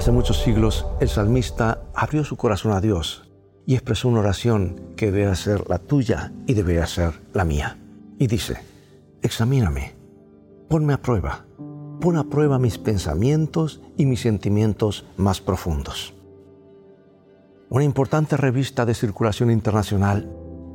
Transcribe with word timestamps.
Hace 0.00 0.12
muchos 0.12 0.38
siglos 0.38 0.86
el 0.98 1.10
salmista 1.10 1.82
abrió 1.94 2.24
su 2.24 2.38
corazón 2.38 2.72
a 2.72 2.80
Dios 2.80 3.28
y 3.66 3.74
expresó 3.74 4.08
una 4.08 4.20
oración 4.20 4.94
que 4.96 5.12
debe 5.12 5.36
ser 5.36 5.68
la 5.68 5.78
tuya 5.78 6.32
y 6.46 6.54
debe 6.54 6.86
ser 6.86 7.20
la 7.34 7.44
mía. 7.44 7.76
Y 8.18 8.26
dice, 8.26 8.62
examíname, 9.20 9.94
ponme 10.70 10.94
a 10.94 11.02
prueba, 11.02 11.44
pon 12.00 12.16
a 12.16 12.24
prueba 12.24 12.58
mis 12.58 12.78
pensamientos 12.78 13.82
y 13.98 14.06
mis 14.06 14.22
sentimientos 14.22 15.04
más 15.18 15.42
profundos. 15.42 16.14
Una 17.68 17.84
importante 17.84 18.38
revista 18.38 18.86
de 18.86 18.94
circulación 18.94 19.50
internacional 19.50 20.32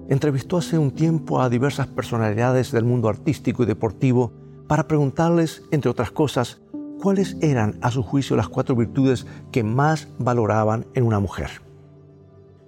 entrevistó 0.07 0.57
hace 0.57 0.77
un 0.77 0.91
tiempo 0.91 1.41
a 1.41 1.49
diversas 1.49 1.87
personalidades 1.87 2.71
del 2.71 2.83
mundo 2.83 3.09
artístico 3.09 3.63
y 3.63 3.65
deportivo 3.65 4.33
para 4.67 4.87
preguntarles, 4.87 5.63
entre 5.71 5.89
otras 5.89 6.11
cosas, 6.11 6.59
cuáles 7.05 7.37
eran 7.39 7.77
a 7.81 7.91
su 7.91 8.01
juicio 8.01 8.35
las 8.35 8.49
cuatro 8.49 8.75
virtudes 8.75 9.27
que 9.51 9.61
más 9.61 10.07
valoraban 10.17 10.87
en 10.95 11.03
una 11.03 11.19
mujer. 11.19 11.61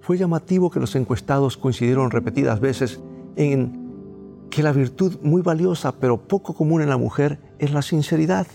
Fue 0.00 0.16
llamativo 0.16 0.70
que 0.70 0.78
los 0.78 0.94
encuestados 0.94 1.56
coincidieron 1.56 2.12
repetidas 2.12 2.60
veces 2.60 3.00
en 3.34 4.46
que 4.48 4.62
la 4.62 4.70
virtud 4.70 5.18
muy 5.24 5.42
valiosa 5.42 5.90
pero 5.90 6.28
poco 6.28 6.54
común 6.54 6.82
en 6.82 6.88
la 6.88 6.96
mujer 6.96 7.40
es 7.58 7.72
la 7.72 7.82
sinceridad. 7.82 8.46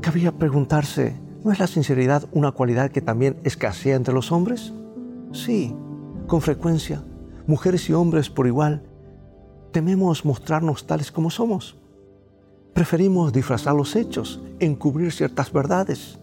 Cabía 0.00 0.32
preguntarse, 0.32 1.20
¿no 1.44 1.52
es 1.52 1.58
la 1.58 1.66
sinceridad 1.66 2.26
una 2.32 2.52
cualidad 2.52 2.90
que 2.90 3.02
también 3.02 3.36
escasea 3.44 3.96
entre 3.96 4.14
los 4.14 4.32
hombres? 4.32 4.72
Sí, 5.32 5.76
con 6.26 6.40
frecuencia, 6.40 7.04
mujeres 7.46 7.90
y 7.90 7.92
hombres 7.92 8.30
por 8.30 8.46
igual, 8.46 8.82
tememos 9.72 10.24
mostrarnos 10.24 10.86
tales 10.86 11.12
como 11.12 11.28
somos. 11.28 11.76
Preferimos 12.76 13.32
disfrazar 13.32 13.74
los 13.74 13.96
hechos, 13.96 14.40
encubrir 14.60 15.10
ciertas 15.10 15.52
verdades 15.52 16.20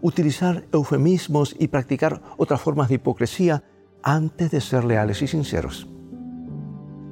utilizar 0.00 0.64
eufemismos 0.72 1.56
y 1.58 1.68
practicar 1.68 2.22
otras 2.36 2.60
formas 2.60 2.88
de 2.88 2.96
hipocresía 2.96 3.64
antes 4.02 4.50
de 4.50 4.60
ser 4.60 4.84
leales 4.84 5.22
y 5.22 5.26
sinceros. 5.26 5.88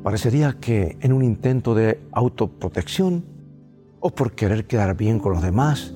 Parecería 0.02 0.58
que 0.60 0.96
en 1.00 1.12
un 1.12 1.24
intento 1.24 1.74
de 1.74 2.00
autoprotección 2.12 3.24
o 4.00 4.10
por 4.10 4.32
querer 4.32 4.66
quedar 4.66 4.96
bien 4.96 5.18
con 5.18 5.32
los 5.32 5.42
demás, 5.42 5.94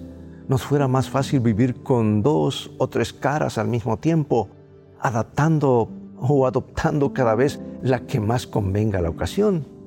nos 0.49 0.63
fuera 0.63 0.89
más 0.89 1.09
fácil 1.09 1.41
vivir 1.41 1.83
con 1.83 2.23
dos 2.23 2.73
o 2.79 2.89
tres 2.89 3.13
caras 3.13 3.57
al 3.57 3.69
mismo 3.69 3.99
tiempo, 3.99 4.49
adaptando 4.99 5.89
o 6.19 6.47
adoptando 6.47 7.13
cada 7.13 7.37
vez 7.37 7.61
la 7.83 8.01
que 8.01 8.19
más 8.19 8.49
convenga 8.49 8.99
a 8.99 9.03
la 9.03 9.11
ocasión. 9.11 9.80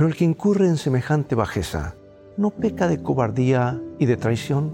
Pero 0.00 0.08
el 0.08 0.16
que 0.16 0.24
incurre 0.24 0.66
en 0.66 0.78
semejante 0.78 1.34
bajeza 1.34 1.94
no 2.38 2.48
peca 2.48 2.88
de 2.88 3.02
cobardía 3.02 3.78
y 3.98 4.06
de 4.06 4.16
traición 4.16 4.72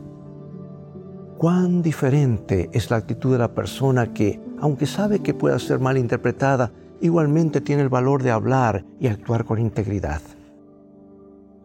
cuán 1.37 1.83
diferente 1.83 2.71
es 2.73 2.93
la 2.93 2.99
actitud 2.99 3.33
de 3.33 3.39
la 3.39 3.53
persona 3.53 4.13
que, 4.13 4.41
aunque 4.61 4.87
sabe 4.87 5.25
que 5.25 5.35
pueda 5.35 5.59
ser 5.59 5.81
mal 5.81 5.99
interpretada, 5.99 6.71
igualmente 7.01 7.61
tiene 7.61 7.83
el 7.83 7.89
valor 7.89 8.23
de 8.23 8.31
hablar 8.31 8.85
y 9.01 9.09
actuar 9.09 9.45
con 9.45 9.59
integridad. 9.59 10.21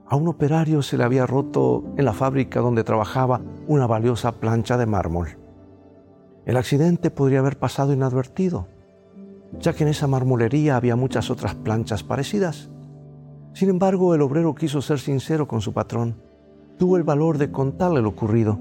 A 0.08 0.16
un 0.16 0.28
operario 0.28 0.82
se 0.82 0.98
le 0.98 1.04
había 1.04 1.28
roto 1.28 1.84
en 1.98 2.06
la 2.06 2.14
fábrica 2.14 2.62
donde 2.62 2.84
trabajaba 2.84 3.42
una 3.67 3.86
valiosa 3.86 4.32
plancha 4.39 4.76
de 4.76 4.88
mármol. 4.88 5.38
El 6.48 6.58
accidente 6.58 7.12
podría 7.12 7.42
haber 7.42 7.59
pasado 7.59 7.94
inadvertido, 7.94 8.67
ya 9.59 9.73
que 9.73 9.84
en 9.84 9.89
esa 9.89 10.08
marmolería 10.08 10.78
había 10.78 10.95
muchas 10.95 11.30
otras 11.30 11.54
planchas 11.54 12.02
parecidas. 12.02 12.72
Sin 13.53 13.69
embargo, 13.69 14.16
el 14.16 14.21
obrero 14.21 14.55
quiso 14.55 14.81
ser 14.81 14.99
sincero 14.99 15.47
con 15.47 15.61
su 15.61 15.73
patrón. 15.73 16.16
Tuvo 16.77 16.97
el 16.97 17.03
valor 17.03 17.38
de 17.38 17.52
contarle 17.52 18.02
lo 18.02 18.09
ocurrido 18.09 18.59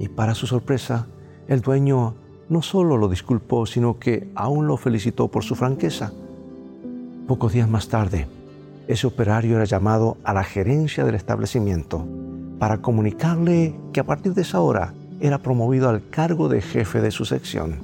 y 0.00 0.08
para 0.08 0.34
su 0.34 0.46
sorpresa, 0.46 1.06
el 1.46 1.60
dueño 1.60 2.14
no 2.48 2.62
solo 2.62 2.96
lo 2.96 3.08
disculpó, 3.08 3.66
sino 3.66 3.98
que 3.98 4.30
aún 4.34 4.66
lo 4.66 4.78
felicitó 4.78 5.28
por 5.28 5.44
su 5.44 5.54
franqueza. 5.54 6.10
Pocos 7.28 7.52
días 7.52 7.68
más 7.68 7.88
tarde, 7.88 8.26
ese 8.88 9.06
operario 9.06 9.56
era 9.56 9.66
llamado 9.66 10.16
a 10.24 10.32
la 10.32 10.42
gerencia 10.42 11.04
del 11.04 11.14
establecimiento 11.14 12.06
para 12.58 12.78
comunicarle 12.78 13.74
que 13.92 14.00
a 14.00 14.04
partir 14.04 14.32
de 14.32 14.42
esa 14.42 14.60
hora 14.60 14.94
era 15.20 15.38
promovido 15.38 15.90
al 15.90 16.08
cargo 16.08 16.48
de 16.48 16.62
jefe 16.62 17.02
de 17.02 17.10
su 17.10 17.26
sección. 17.26 17.76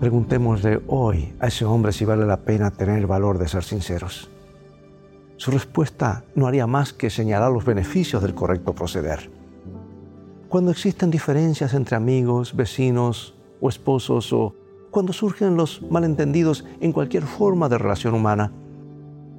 Preguntémosle 0.00 0.80
hoy 0.88 1.32
a 1.38 1.46
ese 1.46 1.64
hombre 1.64 1.92
si 1.92 2.04
vale 2.04 2.26
la 2.26 2.38
pena 2.38 2.72
tener 2.72 2.98
el 2.98 3.06
valor 3.06 3.38
de 3.38 3.46
ser 3.46 3.62
sinceros. 3.62 4.28
Su 5.40 5.50
respuesta 5.50 6.22
no 6.34 6.46
haría 6.46 6.66
más 6.66 6.92
que 6.92 7.10
señalar 7.10 7.50
los 7.50 7.64
beneficios 7.64 8.22
del 8.22 8.34
correcto 8.34 8.74
proceder 8.74 9.40
cuando 10.50 10.72
existen 10.72 11.12
diferencias 11.12 11.74
entre 11.74 11.94
amigos, 11.94 12.56
vecinos 12.56 13.34
o 13.60 13.68
esposos 13.68 14.32
o 14.32 14.52
cuando 14.90 15.12
surgen 15.12 15.56
los 15.56 15.80
malentendidos 15.88 16.64
en 16.80 16.90
cualquier 16.90 17.22
forma 17.22 17.68
de 17.68 17.78
relación 17.78 18.14
humana, 18.14 18.50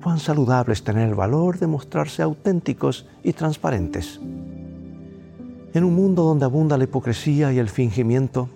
cuán 0.02 0.20
saludable 0.20 0.72
es 0.72 0.86
tener 0.86 1.10
el 1.10 1.16
valor 1.16 1.60
de 1.60 1.68
mostrarse 1.68 2.22
auténticos 2.24 3.10
y 3.24 3.34
transparentes. 3.34 4.22
En 5.74 5.84
un 5.84 5.94
mundo 5.94 6.24
donde 6.24 6.46
abunda 6.46 6.78
la 6.78 6.86
hipocresía 6.86 7.52
y 7.52 7.60
el 7.60 7.68
fingimiento, 7.68 8.48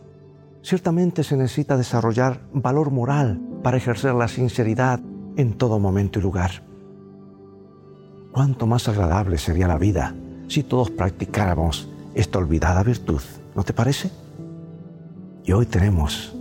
ciertamente 0.63 1.25
se 1.25 1.35
necesita 1.35 1.75
desarrollar 1.75 2.39
valor 2.53 2.89
moral 2.89 3.41
para 3.63 3.75
ejercer 3.75 4.13
la 4.13 4.29
sinceridad 4.29 5.01
en 5.35 5.57
todo 5.57 5.77
momento 5.77 6.19
y 6.19 6.21
lugar. 6.21 6.74
Cuánto 8.35 8.67
más 8.67 8.89
agradable 8.89 9.37
sería 9.37 9.65
la 9.65 9.77
vida 9.77 10.13
si 10.49 10.61
todos 10.61 10.91
practicáramos 10.91 11.87
esta 12.15 12.37
olvidada 12.37 12.83
virtud, 12.83 13.21
¿no 13.55 13.63
te 13.63 13.71
parece? 13.71 14.11
Y 15.45 15.53
hoy 15.53 15.65
tenemos 15.65 16.35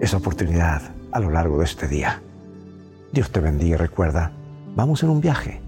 esa 0.00 0.16
oportunidad 0.16 0.80
a 1.12 1.20
lo 1.20 1.28
largo 1.28 1.58
de 1.58 1.66
este 1.66 1.88
día. 1.88 2.22
Dios 3.12 3.30
te 3.30 3.40
bendiga 3.40 3.74
y 3.74 3.76
recuerda, 3.76 4.32
vamos 4.74 5.02
en 5.02 5.10
un 5.10 5.20
viaje 5.20 5.60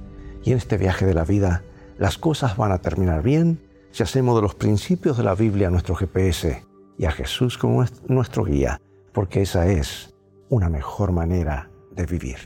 y 0.43 0.53
en 0.53 0.57
este 0.57 0.79
viaje 0.79 1.05
de 1.05 1.13
la 1.13 1.25
vida 1.25 1.63
las 1.99 2.17
cosas 2.17 2.57
van 2.57 2.73
a 2.73 2.79
terminar 2.79 3.23
bien 3.23 3.61
si 3.91 4.03
hacemos 4.03 4.37
de 4.37 4.41
los 4.41 4.55
principios 4.55 5.19
de 5.19 5.25
la 5.25 5.35
Biblia 5.35 5.69
nuestro 5.69 5.95
GPS 5.95 6.65
y 6.97 7.05
a 7.05 7.11
Jesús 7.11 7.59
como 7.59 7.85
nuestro 8.09 8.45
guía, 8.45 8.81
porque 9.13 9.43
esa 9.43 9.67
es 9.67 10.15
una 10.49 10.71
mejor 10.71 11.13
manera 11.13 11.69
de 11.95 12.07
vivir. 12.07 12.39